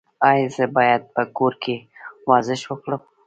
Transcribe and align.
ایا 0.29 0.47
زه 0.55 0.65
باید 0.77 1.01
په 1.15 1.23
کور 1.37 1.53
کې 1.63 1.75
ورزش 2.29 2.61
وکړم؟ 2.67 3.01